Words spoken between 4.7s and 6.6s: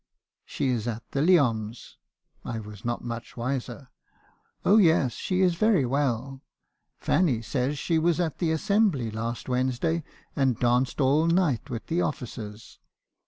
yes, she is very well.